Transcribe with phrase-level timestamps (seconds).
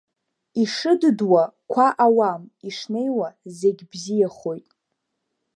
[0.61, 4.67] Ишыдыдуа қәа ауам, ишнеиуа зегь бзиахоит.